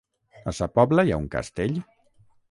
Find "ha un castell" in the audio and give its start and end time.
1.15-1.77